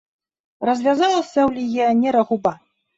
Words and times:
Развязалася 0.69 1.39
ў 1.47 1.49
легіянера 1.61 2.29
губа. 2.35 2.59